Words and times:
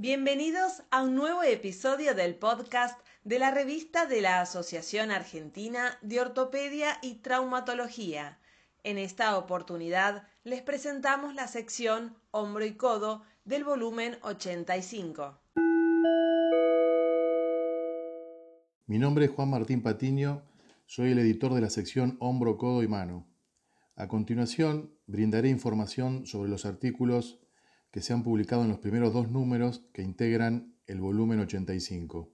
Bienvenidos 0.00 0.84
a 0.92 1.02
un 1.02 1.16
nuevo 1.16 1.42
episodio 1.42 2.14
del 2.14 2.36
podcast 2.36 3.00
de 3.24 3.40
la 3.40 3.50
revista 3.50 4.06
de 4.06 4.20
la 4.20 4.40
Asociación 4.40 5.10
Argentina 5.10 5.98
de 6.02 6.20
Ortopedia 6.20 6.98
y 7.02 7.16
Traumatología. 7.16 8.38
En 8.84 8.96
esta 8.96 9.36
oportunidad 9.36 10.28
les 10.44 10.62
presentamos 10.62 11.34
la 11.34 11.48
sección 11.48 12.14
Hombro 12.30 12.64
y 12.64 12.76
Codo 12.76 13.24
del 13.44 13.64
volumen 13.64 14.18
85. 14.22 15.40
Mi 18.86 19.00
nombre 19.00 19.24
es 19.24 19.32
Juan 19.32 19.50
Martín 19.50 19.82
Patiño, 19.82 20.44
soy 20.86 21.10
el 21.10 21.18
editor 21.18 21.54
de 21.54 21.60
la 21.60 21.70
sección 21.70 22.16
Hombro, 22.20 22.56
Codo 22.56 22.84
y 22.84 22.86
Mano. 22.86 23.26
A 23.96 24.06
continuación, 24.06 24.94
brindaré 25.08 25.48
información 25.48 26.24
sobre 26.24 26.48
los 26.48 26.66
artículos 26.66 27.40
que 27.90 28.00
se 28.02 28.12
han 28.12 28.22
publicado 28.22 28.62
en 28.62 28.68
los 28.68 28.78
primeros 28.78 29.12
dos 29.12 29.30
números 29.30 29.82
que 29.92 30.02
integran 30.02 30.74
el 30.86 31.00
volumen 31.00 31.40
85. 31.40 32.30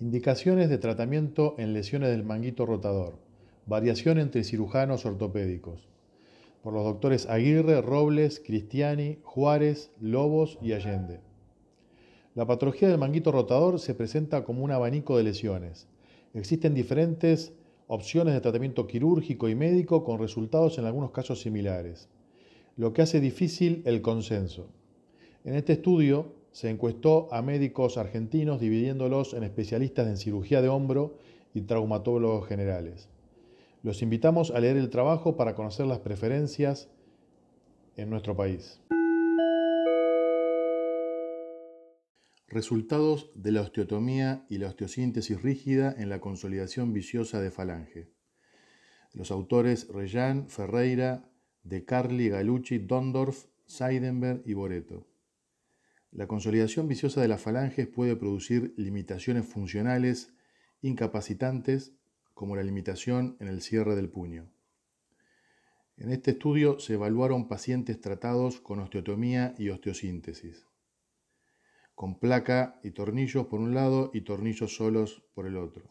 Indicaciones 0.00 0.70
de 0.70 0.78
tratamiento 0.78 1.54
en 1.58 1.74
lesiones 1.74 2.10
del 2.10 2.24
manguito 2.24 2.64
rotador. 2.64 3.18
Variación 3.66 4.18
entre 4.18 4.44
cirujanos 4.44 5.04
ortopédicos. 5.04 5.88
Por 6.62 6.72
los 6.72 6.84
doctores 6.84 7.26
Aguirre, 7.26 7.82
Robles, 7.82 8.40
Cristiani, 8.40 9.18
Juárez, 9.22 9.90
Lobos 10.00 10.58
y 10.62 10.72
Allende. 10.72 11.20
La 12.34 12.46
patología 12.46 12.88
del 12.88 12.98
manguito 12.98 13.32
rotador 13.32 13.80
se 13.80 13.94
presenta 13.94 14.44
como 14.44 14.64
un 14.64 14.70
abanico 14.70 15.16
de 15.16 15.24
lesiones. 15.24 15.88
Existen 16.32 16.74
diferentes 16.74 17.52
opciones 17.88 18.34
de 18.34 18.40
tratamiento 18.40 18.86
quirúrgico 18.86 19.48
y 19.48 19.54
médico 19.54 20.04
con 20.04 20.20
resultados 20.20 20.78
en 20.78 20.84
algunos 20.84 21.10
casos 21.10 21.40
similares, 21.40 22.08
lo 22.76 22.92
que 22.92 23.02
hace 23.02 23.20
difícil 23.20 23.82
el 23.86 24.02
consenso. 24.02 24.68
En 25.44 25.54
este 25.54 25.72
estudio 25.72 26.32
se 26.52 26.70
encuestó 26.70 27.32
a 27.32 27.42
médicos 27.42 27.96
argentinos 27.96 28.60
dividiéndolos 28.60 29.34
en 29.34 29.42
especialistas 29.42 30.06
en 30.06 30.16
cirugía 30.16 30.62
de 30.62 30.68
hombro 30.68 31.16
y 31.54 31.62
traumatólogos 31.62 32.46
generales. 32.46 33.08
Los 33.82 34.02
invitamos 34.02 34.50
a 34.50 34.60
leer 34.60 34.76
el 34.76 34.90
trabajo 34.90 35.36
para 35.36 35.54
conocer 35.54 35.86
las 35.86 36.00
preferencias 36.00 36.88
en 37.96 38.10
nuestro 38.10 38.36
país. 38.36 38.80
Resultados 42.50 43.30
de 43.34 43.52
la 43.52 43.60
osteotomía 43.60 44.46
y 44.48 44.56
la 44.56 44.68
osteosíntesis 44.68 45.42
rígida 45.42 45.94
en 45.98 46.08
la 46.08 46.18
consolidación 46.18 46.94
viciosa 46.94 47.42
de 47.42 47.50
falange. 47.50 48.08
Los 49.12 49.30
autores 49.30 49.86
Reyan, 49.88 50.48
Ferreira, 50.48 51.30
De 51.62 51.84
Carli, 51.84 52.30
Galucci, 52.30 52.78
Dondorf, 52.78 53.48
Seidenberg 53.66 54.40
y 54.46 54.54
Boreto. 54.54 55.06
La 56.10 56.26
consolidación 56.26 56.88
viciosa 56.88 57.20
de 57.20 57.28
las 57.28 57.42
falanges 57.42 57.86
puede 57.86 58.16
producir 58.16 58.72
limitaciones 58.78 59.44
funcionales 59.44 60.32
incapacitantes 60.80 61.92
como 62.32 62.56
la 62.56 62.62
limitación 62.62 63.36
en 63.40 63.48
el 63.48 63.60
cierre 63.60 63.94
del 63.94 64.08
puño. 64.08 64.48
En 65.98 66.10
este 66.10 66.30
estudio 66.30 66.78
se 66.78 66.94
evaluaron 66.94 67.46
pacientes 67.46 68.00
tratados 68.00 68.58
con 68.58 68.78
osteotomía 68.78 69.54
y 69.58 69.68
osteosíntesis 69.68 70.68
con 71.98 72.16
placa 72.16 72.78
y 72.84 72.92
tornillos 72.92 73.48
por 73.48 73.58
un 73.58 73.74
lado 73.74 74.12
y 74.14 74.20
tornillos 74.20 74.76
solos 74.76 75.24
por 75.34 75.48
el 75.48 75.56
otro. 75.56 75.82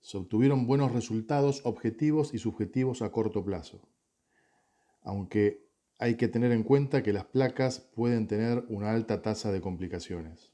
Se 0.00 0.18
obtuvieron 0.18 0.66
buenos 0.66 0.90
resultados 0.90 1.60
objetivos 1.64 2.34
y 2.34 2.38
subjetivos 2.38 3.00
a 3.00 3.12
corto 3.12 3.44
plazo, 3.44 3.88
aunque 5.02 5.64
hay 6.00 6.16
que 6.16 6.26
tener 6.26 6.50
en 6.50 6.64
cuenta 6.64 7.04
que 7.04 7.12
las 7.12 7.24
placas 7.24 7.78
pueden 7.94 8.26
tener 8.26 8.64
una 8.68 8.90
alta 8.90 9.22
tasa 9.22 9.52
de 9.52 9.60
complicaciones. 9.60 10.50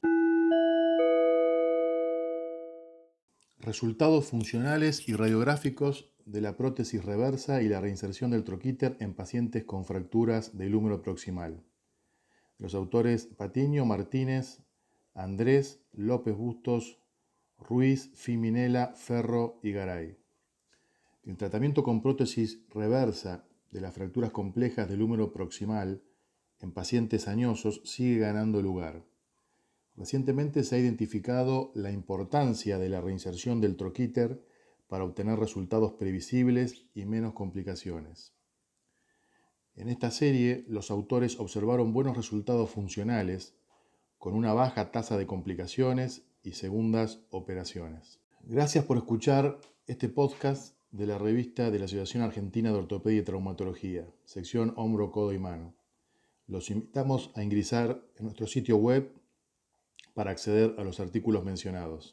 Resultados 3.57 4.27
funcionales 4.27 5.09
y 5.09 5.15
radiográficos 5.15 6.13
de 6.27 6.41
la 6.41 6.55
prótesis 6.55 7.03
reversa 7.03 7.63
y 7.63 7.69
la 7.69 7.81
reinserción 7.81 8.29
del 8.29 8.43
troquíter 8.43 8.97
en 8.99 9.15
pacientes 9.15 9.63
con 9.63 9.83
fracturas 9.83 10.55
del 10.55 10.75
húmero 10.75 11.01
proximal. 11.01 11.63
Los 12.59 12.73
autores 12.75 13.25
Patiño, 13.25 13.85
Martínez, 13.85 14.59
Andrés, 15.13 15.81
López 15.93 16.35
Bustos, 16.35 16.99
Ruiz, 17.57 18.11
Fiminela, 18.13 18.93
Ferro 18.95 19.59
y 19.63 19.71
Garay. 19.71 20.17
El 21.23 21.37
tratamiento 21.37 21.83
con 21.83 22.01
prótesis 22.01 22.61
reversa 22.69 23.45
de 23.71 23.81
las 23.81 23.93
fracturas 23.93 24.31
complejas 24.31 24.87
del 24.87 25.01
húmero 25.01 25.31
proximal 25.31 26.01
en 26.59 26.71
pacientes 26.71 27.27
añosos 27.27 27.81
sigue 27.83 28.19
ganando 28.19 28.61
lugar. 28.61 29.03
Recientemente 29.95 30.63
se 30.63 30.75
ha 30.75 30.79
identificado 30.79 31.71
la 31.75 31.91
importancia 31.91 32.77
de 32.77 32.89
la 32.89 33.01
reinserción 33.01 33.61
del 33.61 33.75
troquíter 33.75 34.43
para 34.87 35.03
obtener 35.03 35.39
resultados 35.39 35.93
previsibles 35.93 36.85
y 36.93 37.05
menos 37.05 37.33
complicaciones. 37.33 38.36
En 39.77 39.89
esta 39.89 40.09
serie, 40.09 40.65
los 40.67 40.89
autores 40.89 41.39
observaron 41.39 41.93
buenos 41.93 42.17
resultados 42.17 42.71
funcionales 42.71 43.55
con 44.17 44.33
una 44.33 44.51
baja 44.51 44.91
tasa 44.91 45.19
de 45.19 45.27
complicaciones 45.27 46.23
y 46.41 46.53
segundas 46.53 47.21
operaciones. 47.29 48.19
Gracias 48.41 48.85
por 48.85 48.97
escuchar 48.97 49.59
este 49.85 50.09
podcast 50.09 50.75
de 50.89 51.05
la 51.05 51.19
revista 51.19 51.69
de 51.69 51.77
la 51.77 51.85
Asociación 51.85 52.23
Argentina 52.23 52.71
de 52.71 52.79
Ortopedia 52.79 53.19
y 53.19 53.23
Traumatología, 53.23 54.09
sección 54.25 54.73
hombro, 54.77 55.11
codo 55.11 55.31
y 55.31 55.37
mano. 55.37 55.75
Los 56.47 56.71
invitamos 56.71 57.29
a 57.35 57.43
ingresar 57.43 58.01
en 58.15 58.25
nuestro 58.25 58.47
sitio 58.47 58.77
web 58.77 59.13
para 60.15 60.31
acceder 60.31 60.73
a 60.79 60.83
los 60.83 60.99
artículos 60.99 61.45
mencionados. 61.45 62.05